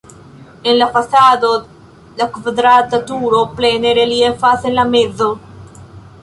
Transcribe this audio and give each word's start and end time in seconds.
En 0.63 0.79
la 0.79 0.85
fasado 0.95 1.51
la 2.21 2.27
kvadrata 2.37 3.01
turo 3.11 3.43
plene 3.61 3.93
reliefas 3.99 4.65
en 4.71 4.79
la 4.81 4.87
mezo. 4.97 5.29